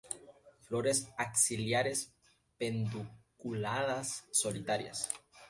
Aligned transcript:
Flores 0.61 1.09
axilares 1.25 2.11
pedunculadas, 2.57 4.23
solitarias. 4.31 5.07